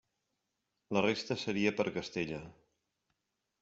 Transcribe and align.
La 0.97 1.03
resta 1.05 1.39
seria 1.43 1.77
per 1.81 1.89
Castella. 2.01 2.43